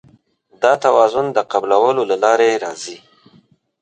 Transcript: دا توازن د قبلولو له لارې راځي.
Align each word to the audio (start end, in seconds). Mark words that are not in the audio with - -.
دا 0.61 0.71
توازن 0.83 1.25
د 1.33 1.37
قبلولو 1.51 2.01
له 2.11 2.15
لارې 2.23 2.61
راځي. 2.63 2.97